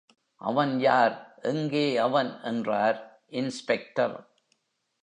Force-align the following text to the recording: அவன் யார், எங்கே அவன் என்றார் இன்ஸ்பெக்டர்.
அவன் 0.41 0.79
யார், 0.79 1.37
எங்கே 1.41 1.97
அவன் 1.97 2.31
என்றார் 2.43 3.23
இன்ஸ்பெக்டர். 3.27 4.15